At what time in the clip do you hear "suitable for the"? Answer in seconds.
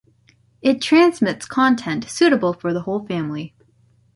2.09-2.81